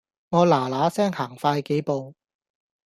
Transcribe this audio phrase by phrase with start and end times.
[0.29, 2.15] 我嗱嗱聲行快幾步